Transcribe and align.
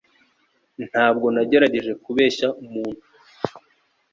Ntabwo 0.89 1.25
nagerageje 1.35 1.91
kubeshya 2.03 2.47
umuntu. 2.63 3.03